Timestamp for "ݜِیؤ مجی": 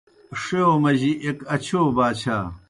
0.41-1.11